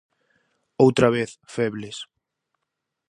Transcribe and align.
Outra 0.85 1.07
vez 1.15 1.31
febles... 1.55 1.97